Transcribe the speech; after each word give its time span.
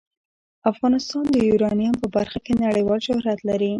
افغانستان 0.71 1.25
د 1.31 1.37
یورانیم 1.49 1.93
په 2.01 2.07
برخه 2.15 2.39
کې 2.45 2.53
نړیوال 2.65 2.99
شهرت 3.07 3.39
لري. 3.49 3.69